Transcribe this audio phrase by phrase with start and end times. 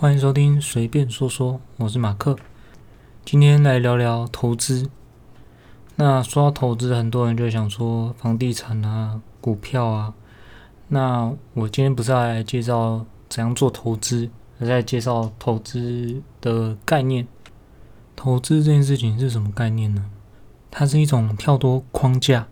[0.00, 2.36] 欢迎收听随便说说，我是马克。
[3.24, 4.88] 今天来聊聊投资。
[5.96, 10.14] 那说到投资，很多人就想说房地产啊、股票啊。
[10.86, 14.30] 那我今天不是来介绍怎样做投资，
[14.60, 17.26] 而是来介绍投资的概念。
[18.14, 20.04] 投资这件事情是什么概念呢？
[20.70, 22.46] 它是一种跳脱框架，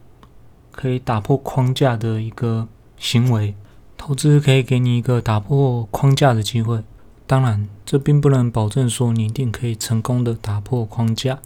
[0.72, 2.66] 可以打破框架的一个
[2.98, 3.54] 行为。
[3.96, 6.82] 投资可以给你一个打破框架的机会，
[7.26, 11.40] 当然，这并不能保证说你一定可以成功的打破框架，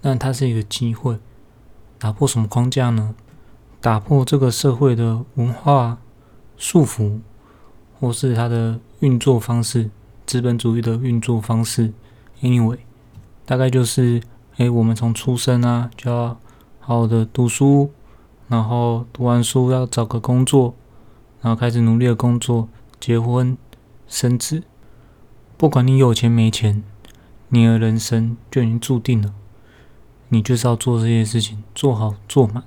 [0.00, 1.18] 但它是一个机会。
[1.98, 3.14] 打破什么框架呢？
[3.80, 5.98] 打破这个社会的文化
[6.56, 7.20] 束缚，
[7.98, 9.90] 或是它的运作方式，
[10.24, 11.92] 资本主义的运作方式。
[12.40, 12.78] Anyway，
[13.44, 14.22] 大概就是，
[14.56, 16.28] 哎，我们从出生啊，就要
[16.78, 17.90] 好好的读书，
[18.48, 20.74] 然后读完书要找个工作。
[21.42, 22.68] 然后开始努力的工作、
[22.98, 23.56] 结婚、
[24.06, 24.62] 生子，
[25.60, 26.82] 不管你有钱没钱，
[27.50, 29.34] 你的人生就已经注定了。
[30.30, 32.64] 你就是要做这些事情，做好做满。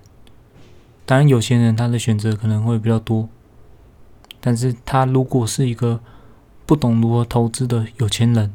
[1.04, 3.30] 当然，有钱人他的选择可能会比较多，
[4.40, 6.02] 但是他如果是一个
[6.68, 8.54] 不懂如何投资的有钱人，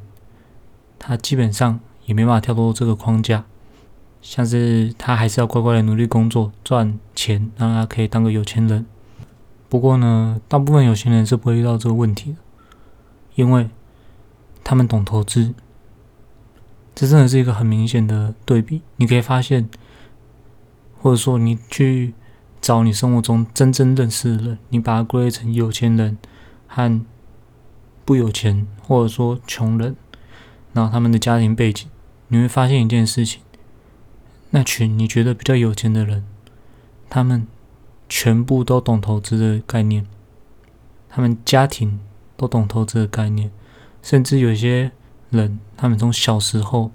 [1.01, 3.45] 他基本上也没办法跳脱这个框架。
[4.23, 8.87] 像是他还是要乖乖的努力工作赚钱，让他可以当个有钱人。
[9.69, 12.37] 不过呢，大部分有钱人是不会遇到这个问题的，
[13.35, 13.69] 因为
[14.63, 15.55] 他们懂投资。
[16.95, 18.83] 这真的是一个很明显的对比。
[18.97, 19.69] 你可以发现，
[21.01, 22.15] 或者说你去
[22.61, 26.19] 找你生活中真正认识的人，你把它归类成有钱人
[26.67, 27.01] 和
[28.05, 29.97] 不有钱，或者说穷人，
[30.73, 31.89] 然后他们的家庭背景，
[32.29, 33.43] 你会发现一件事情：
[34.51, 36.25] 那群你觉得比较有钱的人，
[37.09, 37.47] 他们。
[38.11, 40.07] 全部都懂投资的概念，
[41.11, 42.01] 他们家庭
[42.39, 43.51] 都懂投资的概念，
[44.03, 44.93] 甚至有些
[45.31, 46.91] 人，他们从小时候，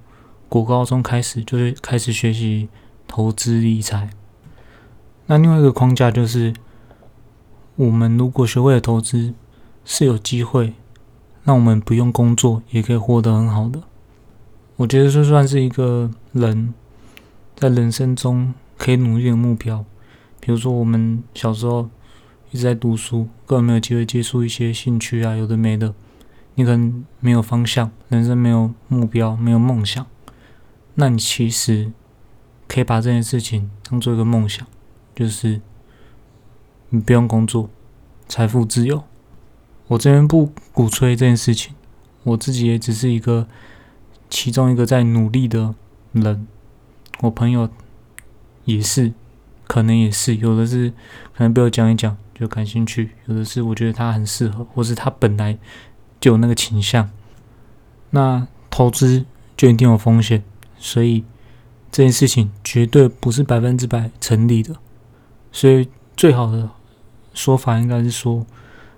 [0.49, 2.69] 国高中开始就会开始学习
[3.07, 4.09] 投资理财。
[5.27, 6.53] 那另外一个框架就是，
[7.75, 9.33] 我们如果学会了投资，
[9.85, 10.73] 是有机会
[11.43, 13.81] 让我们不用工作也可以获得很好的。
[14.77, 16.73] 我觉得这算是一个人
[17.55, 19.85] 在人生中可以努力的目标。
[20.39, 21.89] 比如说，我们小时候
[22.51, 25.93] 一直在读书，根本没有机会接触一些兴趣啊，有的没的。
[26.55, 30.05] 你可能没有方向，人生没有目标，没有梦想。
[30.95, 31.91] 那你其实
[32.67, 34.67] 可以把这件事情当做一个梦想，
[35.15, 35.61] 就是
[36.89, 37.69] 你不用工作，
[38.27, 39.03] 财富自由。
[39.87, 41.73] 我这边不鼓吹这件事情，
[42.23, 43.47] 我自己也只是一个
[44.29, 45.75] 其中一个在努力的
[46.11, 46.47] 人，
[47.21, 47.69] 我朋友
[48.65, 49.13] 也是。
[49.65, 50.91] 可能也是有的是，
[51.33, 55.57] 可能被我讲一讲就感兴趣；有的是我觉得他很适合，或是他本来
[56.23, 57.09] 就有那个倾向。
[58.11, 59.25] 那投资
[59.57, 60.41] 就一定有风险，
[60.77, 61.25] 所以
[61.91, 64.77] 这件事情绝对不是百分之百成立的。
[65.51, 66.69] 所以最好的
[67.33, 68.45] 说法应该是说，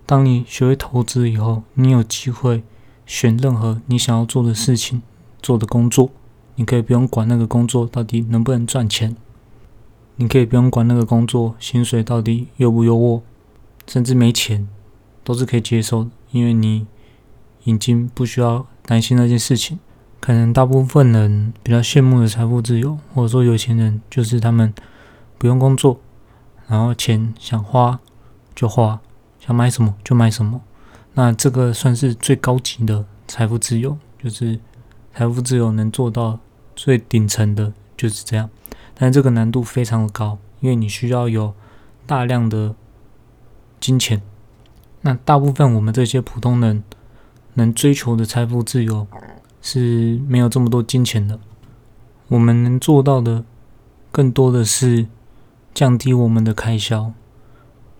[0.05, 2.61] 当你学会投资以后，你有机会
[3.07, 5.01] 选任何你想要做的事情、
[5.41, 6.11] 做的工作，
[6.53, 9.15] 你可以不用管那个工作到底能不能赚钱。
[10.17, 13.21] 你可以不用管那个工作薪水到底优不优渥，
[13.87, 14.67] 甚至没钱
[15.23, 16.85] 都是可以接受的，因为你
[17.65, 19.77] 已经不需要担心那件事情。
[20.21, 24.73] 可能大部分人比较羡慕的财富自由，或者说有钱人，就是他们
[25.37, 25.99] 不用工作，
[26.67, 27.99] 然后钱想花
[28.55, 28.99] 就花，
[29.39, 30.61] 想买什么就买什么。
[31.13, 34.59] 那这个算是最高级的财富自由，就是
[35.13, 36.39] 财富自由能做到
[36.75, 38.49] 最顶层的就是这样。
[38.95, 41.53] 但这个难度非常的高，因为你需要有
[42.07, 42.73] 大量的
[43.79, 44.21] 金钱。
[45.01, 46.83] 那大部分我们这些普通人
[47.55, 49.05] 能追求的财富自由
[49.61, 51.39] 是没有这么多金钱的。
[52.29, 53.43] 我们能做到的
[54.11, 55.07] 更多的是
[55.73, 57.11] 降低我们的开销，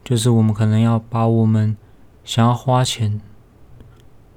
[0.04, 1.76] 就是我们可能要把我们
[2.24, 3.20] 想要花钱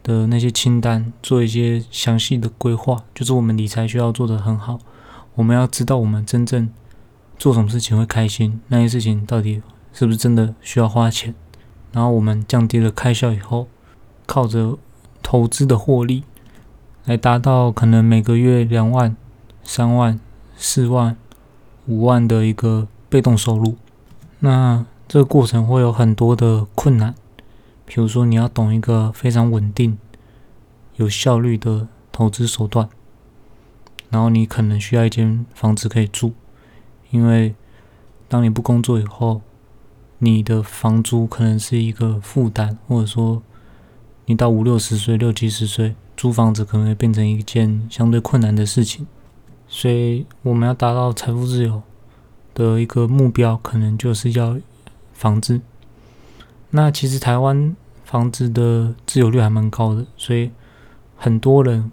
[0.02, 4.78] 的那些清单做一些详细的规划，就是我们理财需要做得很好。
[5.34, 6.68] 我们要知道，我们真正
[7.38, 9.62] 做什么事情会开心，那些事情到底
[9.92, 11.34] 是不是真的需要花钱？
[11.92, 13.68] 然后我们降低了开销以后，
[14.26, 14.76] 靠着
[15.30, 16.24] 投资的获利
[17.04, 19.14] 来达到可能每个月两万、
[19.62, 20.18] 三万、
[20.56, 21.18] 四万、
[21.86, 23.76] 五万的一个被动收入。
[24.38, 27.14] 那这个过程会有很多的困难，
[27.84, 29.98] 比如说你要懂一个非常稳定、
[30.96, 32.88] 有效率的投资手段。
[34.08, 36.32] 然后你可能需要一间房子可以住，
[37.10, 37.54] 因为
[38.28, 39.42] 当你不工作以后，
[40.20, 43.42] 你的房租可能是一个负担，或者说
[44.28, 49.06] 你到五六十岁、六七十岁，租房子可能会变成一件相对困难的事情。
[49.66, 51.82] 所以，我们要达到财富自由
[52.52, 54.58] 的一个目标，可能就是要
[55.14, 55.62] 房子。
[56.72, 60.50] 那其实台湾房子的自有率还蛮高的，所以
[61.16, 61.90] 很多人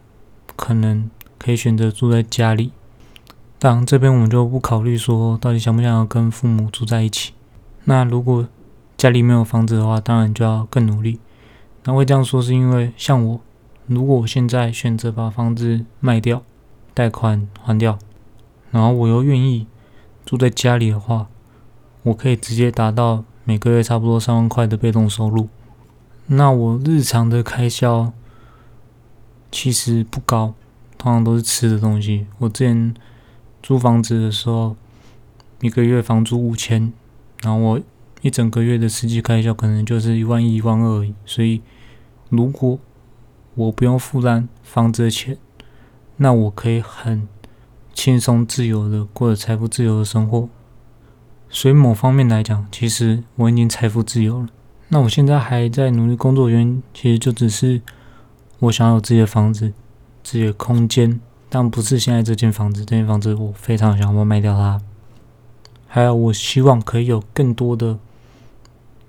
[0.58, 2.74] 可能可以选择住在家里。
[3.58, 7.32] 当然，这边我们就不考虑说到底想不想要跟父母住在一起。
[7.86, 8.46] 那如果
[8.98, 11.18] 家里没有房子的话，当然就要更努力。
[11.86, 13.40] 那会这样说是因为，像我，
[13.86, 16.42] 如果我现在选择把房子卖掉，
[16.94, 18.00] 贷款还掉，
[18.72, 19.68] 然后我又愿意
[20.26, 21.28] 住在家里的话，
[22.04, 25.48] 我可以直接达到每个月差不多三万块的被动收入。
[26.28, 28.12] 那我日常的开销
[29.52, 30.56] 其实不高，
[30.98, 32.26] 通常都是吃的东西。
[32.40, 32.96] 我之前
[33.62, 34.76] 租房子的时候，
[35.62, 36.92] 一个月房租五千，
[37.44, 37.80] 然后我
[38.22, 41.14] 一整个月的实际开销可能就是一万一、一万二而已。
[41.28, 41.62] 所以，
[42.30, 42.80] 如果
[43.56, 45.38] 我不用负担房子的钱，
[46.18, 47.27] 那我可以很
[47.94, 50.50] 轻松自由的过着财富自由的生活。
[51.50, 54.50] 所以某方面来讲，其实我已经财富自由了。
[54.89, 57.81] 那我现在还在努力工作，原因其实就只是
[58.60, 59.72] 我想要有自己的房子、
[60.24, 61.19] 自己的空间，
[61.50, 62.83] 但不是现在这间房子。
[62.83, 64.81] 这间房子我非常想要卖掉它。
[65.88, 67.98] 还有，我希望可以有更多的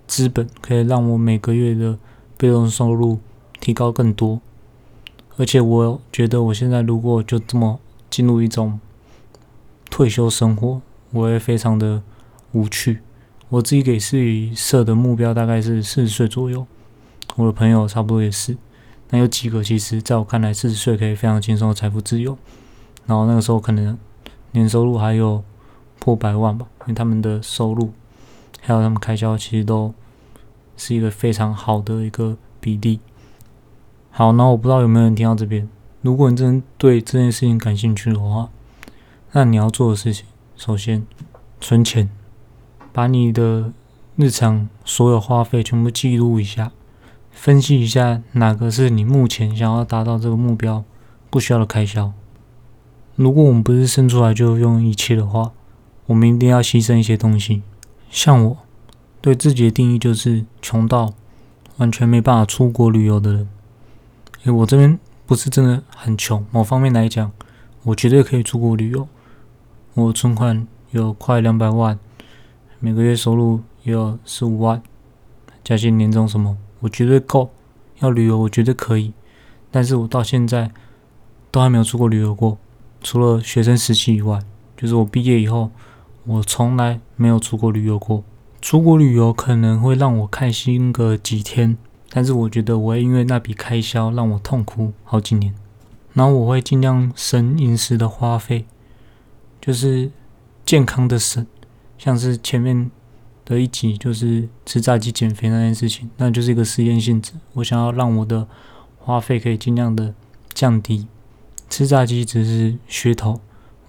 [0.07, 1.99] 资本，可以让我每个月的
[2.37, 3.19] 被动收入
[3.61, 4.41] 提高更多。
[5.37, 7.79] 而且，我觉得我现在如果就这么
[8.09, 8.81] 进入一种
[9.91, 10.81] 退休生活，
[11.11, 12.03] 我会非常的
[12.53, 13.01] 无趣。
[13.49, 16.67] 我自己给自己设的目标大概是四十岁左右，
[17.37, 18.57] 我的朋友差不多也是。
[19.11, 22.37] 那有几个其实在我看来，四十岁可以非常轻松的财富自由，
[23.07, 23.97] 然后那个时候可能
[24.53, 25.45] 年收入还有
[26.01, 27.93] 破百万吧，因为他们的收入
[28.63, 29.95] 还有他们开销其实都
[30.77, 33.01] 是一个非常好的一个比例。
[34.11, 35.69] 好，那我不知道有没有人听到这边。
[36.03, 38.49] 如果你真的对这件事情感兴趣的话，
[39.33, 40.25] 那你要做的事情，
[40.57, 41.07] 首先
[41.61, 42.09] 存钱。
[42.93, 43.75] 把你的
[44.17, 46.73] 日常所有花费全部记录一下，
[47.31, 50.83] 分析一下哪个是你目前想要达到这个目标
[51.29, 52.15] 不需要的开销。
[53.17, 55.53] 如果我们不是生出来就用一切的话，
[56.07, 57.63] 我们一定要牺牲一些东西。
[58.09, 58.57] 像我
[59.27, 61.13] 对自己的定义就是穷到
[61.79, 63.49] 完全没办法出国旅游的人。
[64.45, 64.97] 诶，我这边
[65.27, 67.33] 不是真的很穷，某方面来讲，
[67.83, 69.09] 我绝对可以出国旅游。
[69.95, 71.99] 我存款有快两百万。
[72.79, 74.81] 每个月收入也有四五万，
[75.65, 77.51] 加些年终什么，我绝对够。
[77.99, 79.13] 要旅游，我绝对可以。
[79.73, 80.71] 但是我到现在
[81.51, 82.59] 都还没有出国旅游过，
[83.03, 84.39] 除了学生时期以外，
[84.77, 85.73] 就是我毕业以后，
[86.23, 88.23] 我从来没有出国旅游过。
[88.67, 91.79] 出国旅游可能会让我开心个几天，
[92.11, 95.55] 但是我觉得我会因为那笔开销让我痛苦好几年。
[96.15, 98.67] 然后我会尽量省饮食的花费，
[99.61, 100.11] 就是
[100.65, 101.47] 健康的省。
[101.97, 102.91] 像是前面
[103.45, 107.35] 的一集，就是吃炸鸡减肥那件事情，那就是一个实验性质。
[107.53, 108.49] 我想要让我的
[108.99, 110.13] 花费可以尽量的
[110.53, 111.07] 降低，
[111.71, 113.41] 吃炸鸡只是噱头，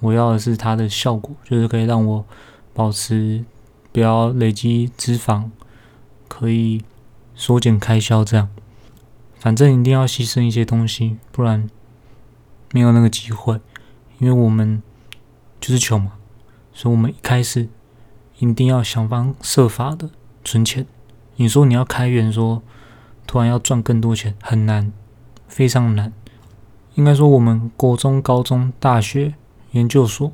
[0.01, 2.23] 我要的是它的效果，就是可以让我
[2.75, 3.43] 保持
[3.91, 5.49] 不要累积脂肪，
[6.27, 6.83] 可以
[7.35, 8.49] 缩减开销这样。
[9.39, 11.69] 反正一定要牺牲一些东西，不然
[12.71, 13.59] 没有那个机会。
[14.19, 14.81] 因为我们
[15.61, 16.13] 就是穷嘛，
[16.73, 17.69] 所以我们一开始。
[18.39, 20.11] 一定要想方设法的
[20.45, 20.85] 存钱。
[21.37, 22.61] 你说你要开源，说
[23.25, 24.93] 突然要赚更多钱，很难，
[25.47, 26.13] 非常难。
[26.93, 29.33] 应该说，我们国中、高中、大学、
[29.71, 30.31] 研究所，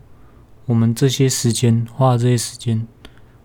[0.65, 2.85] 我们这些时间花的这些时间，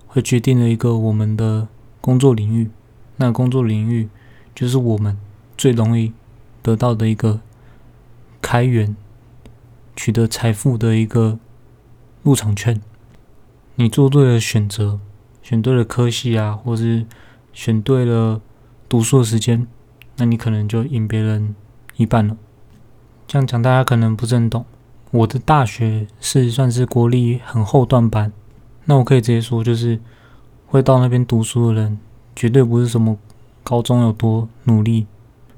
[0.08, 1.68] 会决定了一个我们的
[2.00, 2.68] 工作领域。
[3.16, 4.08] 那工作领域
[4.54, 5.16] 就是我们
[5.56, 6.12] 最容易
[6.62, 7.40] 得到的一个
[8.42, 8.96] 开源、
[9.94, 11.38] 取得财富的一个
[12.22, 12.80] 入场券。
[13.76, 14.98] 你做对了选择，
[15.42, 17.06] 选对了科系啊，或是
[17.52, 18.40] 选对了
[18.88, 19.66] 读书的时间，
[20.16, 21.54] 那你可能就赢别人
[21.96, 22.36] 一半了。
[23.26, 24.64] 这样讲大家可能不是很懂。
[25.10, 28.32] 我的大学是算是国立很后段班，
[28.88, 30.00] 那我可以直接说，就是
[30.66, 31.98] 会到那边读书的人，
[32.34, 33.16] 绝对不是什么
[33.62, 35.06] 高中有多努力，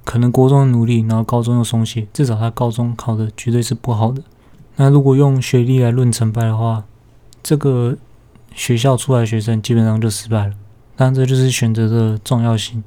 [0.05, 4.23] 可能国中努力，然后高中又松懈，至少他高中考的绝对是不好的。
[4.77, 6.85] 那如果用学历来论成败的话，
[7.43, 7.97] 这个。
[8.53, 10.55] 学校出来的学生基本上就失败了，
[10.97, 12.83] 但这就是选择的重要性。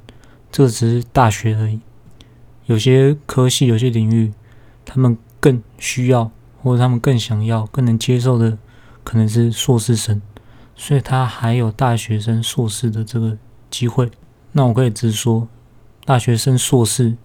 [0.51, 1.79] 这只是大学而已，
[2.65, 4.33] 有些科系、有些领域，
[4.83, 6.29] 他们更需要，
[6.61, 8.57] 或者他们更想要、更能接受的，
[9.05, 10.21] 可能是硕士生，
[10.75, 13.37] 所以他还有大学生硕士的这个
[13.69, 14.09] 机会。
[14.51, 15.47] 那我可以直说，
[16.05, 17.15] 大学生硕士，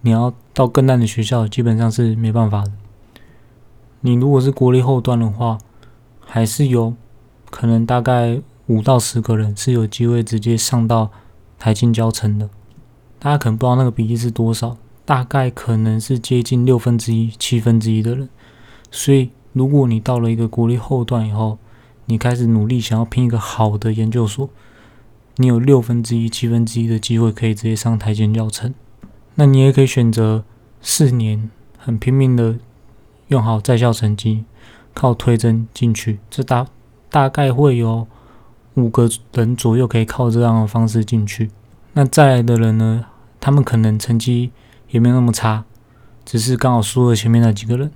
[0.00, 2.72] 你要到更烂的学校，基本上是没办法的。
[4.00, 5.58] 你如果是国立后段的话，
[6.20, 6.94] 还是有
[7.50, 11.10] 可能大概五到十个人是有机会直接上到
[11.58, 12.48] 台清交成的。
[13.18, 18.28] 大家可能不知道那个比例是多少，大概可能是接近六分之一、七分之一的人。
[18.90, 21.58] 所以，如果你到了一个国立后段以后，
[22.10, 24.48] 你开始努力想要拼一个好的研究所，
[25.36, 28.74] 你有六分之一、七分之一的机会可以直接上台前教成。
[29.34, 30.42] 那你也可以选择
[30.80, 32.56] 四年很拼命的
[33.26, 34.46] 用好在校成绩，
[34.94, 36.18] 靠推甄进去。
[36.30, 36.66] 这大
[37.10, 38.08] 大概会有
[38.72, 41.50] 五个人左右可以靠这样的方式进去。
[41.92, 43.04] 那再来的人呢，
[43.38, 44.50] 他们可能成绩
[44.88, 45.66] 也没有那么差，
[46.24, 47.92] 只是刚好输了前面那几个人。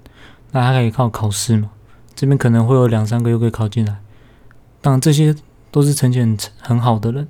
[0.50, 1.71] 那他可以靠考试嘛？
[2.14, 4.01] 这边可能会有两三个又可以考进来。
[4.82, 5.34] 当然这些。
[5.72, 7.26] 都是成绩很很好的人，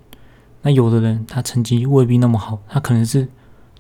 [0.63, 3.29] 那有的人他成绩未必那么好，他可能是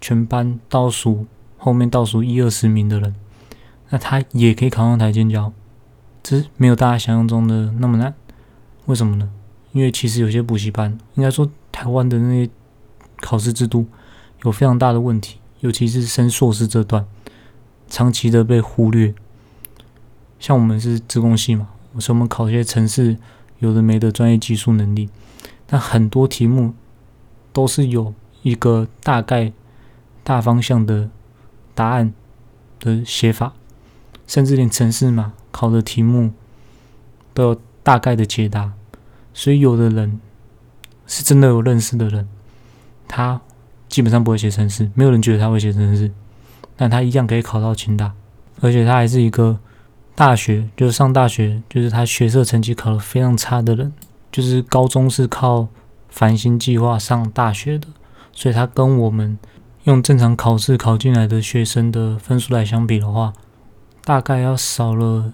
[0.00, 1.26] 全班倒数
[1.59, 3.12] 后面倒数一二十名的人，
[3.91, 5.52] 那他也可以考上台清交，
[6.23, 8.14] 只是没有大家想象中的那么难。
[8.87, 9.29] 为什么呢？
[9.73, 12.49] 因为其实有些补习班，应该说台湾的那些
[13.21, 13.87] 考试制度
[14.45, 17.05] 有非常大的问题，尤其是升硕士这段，
[17.88, 19.12] 长期的被忽略。
[20.38, 23.17] 像我们是自贡系嘛，所以我们考一些城市。
[23.62, 25.09] 有的没的专业技术能力，
[25.69, 26.75] 但很多题目
[27.52, 29.52] 都是有一个大概
[30.25, 31.09] 大方向的
[31.73, 32.12] 答案
[32.81, 33.52] 的写法，
[34.26, 36.33] 甚至连程式嘛考的题目
[37.33, 38.73] 都有大概的解答。
[39.33, 40.21] 所以有的人
[41.07, 42.28] 是真的有认识的人，
[43.07, 43.40] 他
[43.88, 46.11] 基本上不会写程式，没有人觉得他会写程式，
[46.75, 48.12] 但他一样可以考到清大，
[48.61, 49.61] 而且他还是一个。
[50.14, 53.92] 大学就是上大学，就是他学测成绩考得非常差的人，
[54.31, 55.69] 就是高中是靠
[56.09, 57.88] 繁星计划上大学的，
[58.33, 59.38] 所以他跟我们
[59.85, 63.33] 用正常考试考进来的学生的分数来相比的话，
[64.04, 65.33] 大概要少了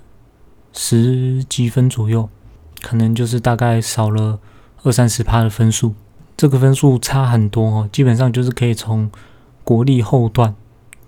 [0.72, 2.28] 十几分左右，
[2.80, 4.38] 可能就是大概少了
[4.84, 5.94] 二三十趴的分数，
[6.36, 9.10] 这个分数差很多哦，基本上就是可以从
[9.64, 10.54] 国立后段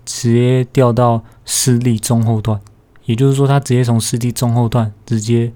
[0.05, 2.59] 直接掉到私立中后段。
[3.05, 5.53] 也就是说，他直接从私立中后段直接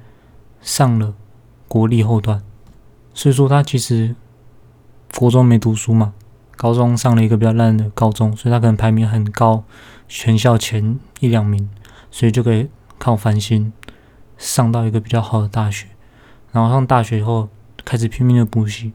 [0.61, 1.13] 上了
[1.67, 2.41] 国立后段，
[3.13, 4.15] 所以说他其实
[5.17, 6.13] 国中没读书嘛，
[6.57, 9.63] 高中上了一个比较烂的高中，所以他可能排名很高，
[10.07, 11.69] 全校前一两名，
[12.09, 13.71] 所以就可以靠繁星
[14.37, 15.87] 上到一个比较好的大学，
[16.51, 17.47] 然后上大学以后
[17.83, 18.91] 开始拼命的补习，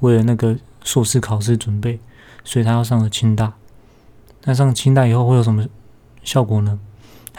[0.00, 2.00] 为了那个硕士考试准备，
[2.42, 3.52] 所以他要上了清大。
[4.44, 5.66] 那上清大以后会有什么
[6.24, 6.80] 效果呢？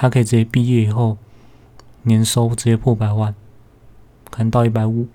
[0.01, 1.15] 他可以直接毕业以后，
[2.01, 3.35] 年收直接破百万，
[4.31, 5.07] 可能到一百五，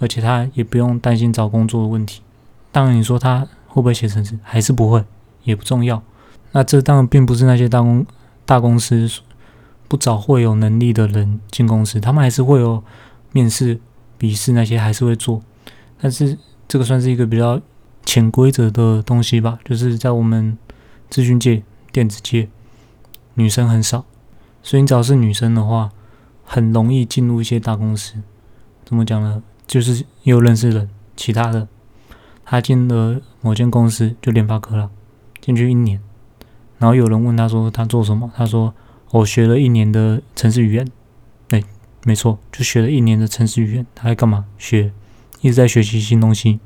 [0.00, 2.22] 而且他也不用担心找工作的问题。
[2.70, 5.04] 当然，你说他会不会写程式，还是不会，
[5.44, 6.02] 也不重要。
[6.52, 8.06] 那这当然并不是那些大公
[8.46, 9.06] 大公司
[9.88, 12.82] 不找会有能力的人进公司，他们还是会有
[13.32, 13.78] 面试、
[14.16, 15.42] 笔试那些还是会做。
[16.00, 17.60] 但是这个算是一个比较
[18.06, 20.56] 潜规则的东西吧，就是在我们
[21.10, 22.48] 资讯界、电子界。
[23.34, 24.04] 女生很少，
[24.62, 25.90] 所以你只要是女生的话，
[26.44, 28.14] 很容易进入一些大公司。
[28.84, 29.42] 怎么讲呢？
[29.66, 31.66] 就是又认识人，其他的，
[32.44, 34.90] 他进了某间公司，就联发科了，
[35.40, 35.98] 进去一年，
[36.78, 38.74] 然后有人问他说他做什么，他说
[39.12, 40.86] 我学了一年的程式语言。
[41.48, 41.64] 对，
[42.04, 43.86] 没错，就学了一年的程式语言。
[43.94, 44.44] 他在干嘛？
[44.58, 44.92] 学，
[45.40, 46.60] 一直在学习新东西。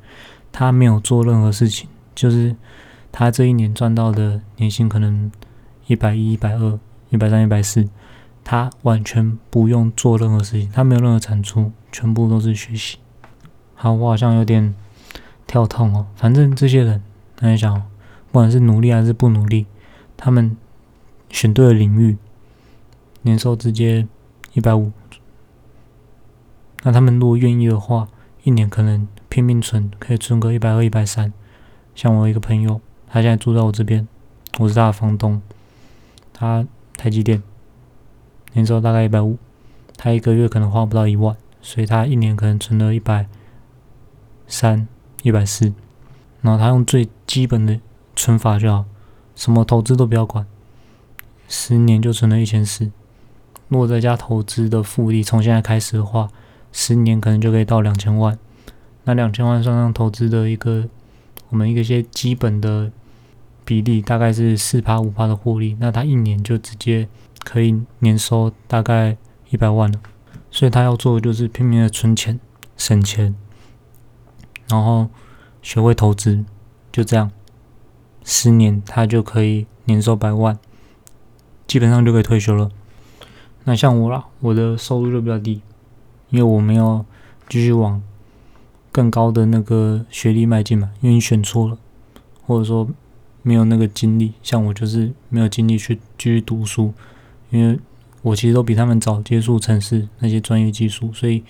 [0.51, 2.57] 他没有做任何事情，就是
[3.13, 5.31] 他这一年赚到的年薪可能。
[5.87, 6.79] 一百一、一百二、
[7.11, 7.89] 一百三、一百四，
[8.43, 12.99] 他完全不用做任何事情，他没有任何产出，全部都是学习。
[13.75, 14.75] 好，我好像有点
[15.47, 16.07] 跳痛哦。
[16.17, 17.03] 反正这些人，
[17.37, 17.81] 大家想，
[18.33, 19.67] 不管是努力还是不努力，
[20.17, 20.57] 他们
[21.29, 22.17] 选对了领域，
[23.23, 24.07] 年收直接
[24.55, 24.91] 一百五。
[26.83, 28.09] 那他们如果愿意的话，
[28.43, 31.33] 一年可能拼命存，可以存个一百二、一百三。
[31.95, 34.07] 像我一个朋友，他现在住在我这边，
[34.59, 35.43] 我是他的房东。
[36.39, 36.67] 他
[36.99, 37.43] 台积电
[38.53, 39.39] 年收大概一百五，
[39.97, 43.27] 他一个月可能花不到一万，所以他一年可能存了一百
[44.47, 44.87] 三、
[45.23, 45.73] 一百四。
[46.43, 47.81] 然后他用最基本的
[48.15, 48.85] 存法就好，
[49.35, 50.47] 什么投资都不要管，
[51.49, 52.93] 十年就存了一千四。
[53.69, 56.29] 如果再加投资的复利，从现在开始的话，
[56.71, 58.39] 十年可能就可以到两千万。
[59.05, 60.87] 那两千万算上投资的一个，
[61.49, 62.93] 我们一个些基本的。
[63.67, 67.07] 比例大概是四趴五趴的获利，那他一年就直接
[67.45, 69.19] 可以年收大概
[69.51, 70.01] 一百万了。
[70.51, 72.41] 所以他要做的就是拼命的存钱、
[72.77, 73.35] 省钱，
[74.69, 75.09] 然后
[75.61, 76.45] 学会投资，
[76.91, 77.31] 就这样。
[78.25, 80.59] 十年他就可以年收百万，
[81.67, 82.71] 基本上就可以退休了。
[83.65, 85.61] 那像我啦，我的收入就比较低，
[86.31, 87.05] 因为我没有
[87.49, 88.01] 继续往
[88.91, 91.77] 更高的那个学历迈进嘛，因为你选错了，
[92.47, 92.89] 或者说
[93.47, 94.33] 没有那个精力。
[94.43, 96.93] 像我就是没有精力去继续读书，
[97.51, 97.79] 因为
[98.23, 101.45] 我其实都比他们早接触城市那些专业技术，所以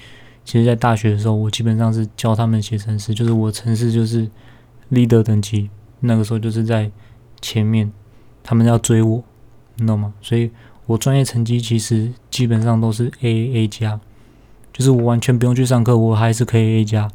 [0.44, 4.28] 其实，在大学的时候，我基本上是教他们写程式，就是我程式就是
[4.92, 5.70] leader 等级。
[6.00, 6.90] 那个时候就是在
[7.40, 7.90] 前面，
[8.42, 9.24] 他们要追我，
[9.76, 10.12] 你懂吗？
[10.20, 10.50] 所以
[10.84, 13.98] 我专业成绩其实基本上都是 A A 加，
[14.70, 17.10] 就是我完全不用去上课，我还是可以 A 加。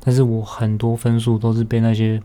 [0.00, 2.20] 但是我很多分数都是被那些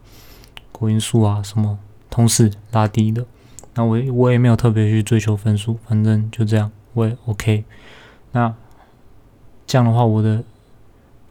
[0.72, 3.26] 国英数啊什么同时拉低的。
[3.76, 7.64] 那我我也没有特别去追求分数，反正就这样，我也 OK。
[8.32, 8.54] 那
[9.66, 10.44] 这样的话，我的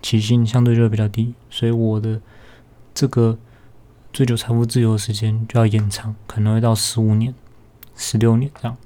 [0.03, 2.21] 起薪相对就会比较低，所以我的
[2.95, 3.39] 这个。
[4.11, 7.33] 追求财富自由的时间就要延长，可能会到十五年、
[7.95, 8.77] 十六年这样。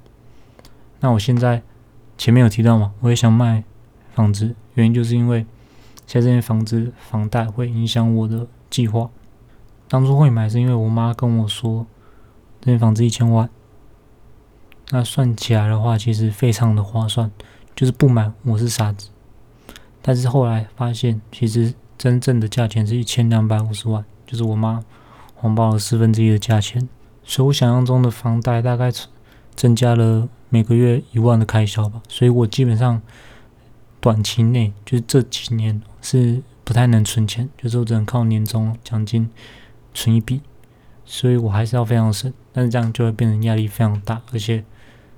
[0.99, 1.63] 那我现在
[2.19, 3.63] 前面有提到嘛，我也想卖
[4.15, 5.47] 房子，原因就是因为
[6.09, 9.09] 现在这间房子房贷会影响我的计划。
[9.93, 11.87] 当初会买是因为我妈跟我说，
[12.63, 13.51] 这间房子一千万，
[14.89, 17.31] 那算起来的话其实非常的划算，
[17.77, 19.11] 就是不买我是傻子。
[20.01, 24.83] 但是后来发现，其实真正的价钱是一千两百五十万，就是我妈。
[25.35, 26.89] 红包了四分之一的价钱，
[27.23, 28.91] 所以我想象中的房贷大概
[29.55, 32.01] 增加了每个月一万的开销吧。
[32.09, 33.03] 所以我基本上
[34.01, 39.29] 短期内就是这几年是不太能存钱，就是我只能靠年终奖金
[39.95, 40.41] 存一笔，
[41.05, 42.33] 所以我还是要非常省。
[42.53, 44.65] 但是这样就会变成压力非常大，而且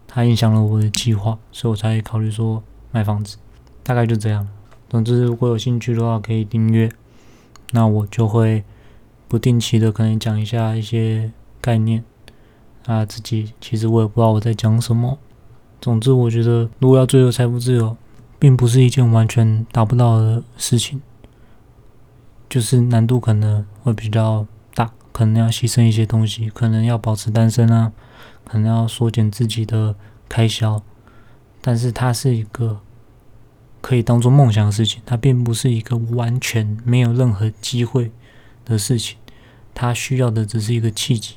[0.06, 3.36] 它影响了我的计划，所以我才考虑说卖房子。
[3.82, 4.48] 大概就这样。
[4.88, 6.90] 总之，如果有兴趣的话，可以订阅，
[7.72, 8.64] 那我就会。
[9.26, 12.04] 不定期的可能讲一下一些概念
[12.86, 15.18] 啊，自己其实我也不知道我在讲什么。
[15.80, 17.96] 总之，我觉得如果要追求财富自由，
[18.38, 21.00] 并不是一件完全达不到的事情，
[22.48, 24.46] 就是难度可能会比较，
[25.14, 27.92] 可能要牺牲一些东西，可能要保持单身啊，
[28.44, 29.94] 可能要缩减自己的
[30.28, 30.82] 开销，
[31.60, 32.80] 但是它是一个
[33.80, 38.10] 可以当做梦想的事情，它并不是一个完全没有任何机会
[38.64, 39.16] 的事情。
[39.72, 41.36] 它需要的只是一个契机，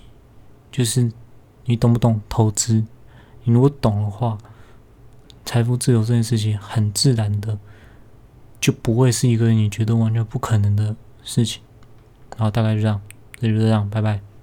[0.72, 1.12] 就是
[1.66, 2.84] 你懂不懂投资？
[3.44, 4.40] 你如果懂的话，
[5.46, 7.60] 财富自由这件事情很自然的
[8.60, 11.62] 就不会是一个你觉得完全不可能的事情。
[12.36, 13.00] 然后大概就这样，
[13.40, 14.37] 那就这样，拜拜。